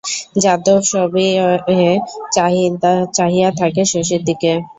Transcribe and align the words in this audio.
যাদব 0.35 0.79
সবিয়য়ে 0.91 1.91
চাহিয়া 3.15 3.49
থাকে 3.59 3.81
শশীর 3.93 4.21
দিকে। 4.27 4.51